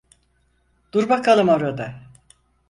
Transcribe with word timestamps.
Dur 0.93 1.09
bakalım 1.09 1.49
orada! 1.49 1.95